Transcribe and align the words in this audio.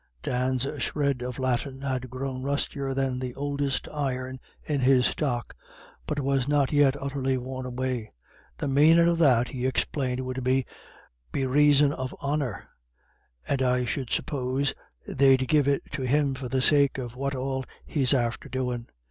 Dan's 0.23 0.65
shred 0.81 1.21
of 1.21 1.37
Latin 1.37 1.81
had 1.81 2.09
grown 2.09 2.41
rustier 2.41 2.95
than 2.95 3.19
the 3.19 3.35
oldest 3.35 3.87
iron 3.89 4.39
in 4.63 4.79
his 4.81 5.05
stock, 5.05 5.55
but 6.07 6.19
was 6.19 6.47
not 6.47 6.71
yet 6.71 6.99
utterly 6.99 7.37
worn 7.37 7.67
away. 7.67 8.09
"The 8.57 8.67
manin' 8.67 9.07
of 9.07 9.19
that," 9.19 9.49
he 9.49 9.67
explained, 9.67 10.21
"would 10.21 10.43
be, 10.43 10.65
be 11.31 11.45
raison 11.45 11.93
of 11.93 12.15
honour, 12.15 12.67
and 13.47 13.61
I 13.61 13.85
should 13.85 14.09
suppose, 14.09 14.73
they've 15.07 15.37
gave 15.37 15.67
it 15.67 15.83
to 15.91 16.01
him 16.01 16.33
for 16.33 16.49
the 16.49 16.63
sake 16.63 16.97
of 16.97 17.15
what 17.15 17.35
all 17.35 17.63
he's 17.85 18.11
after 18.11 18.49
doin'." 18.49 18.87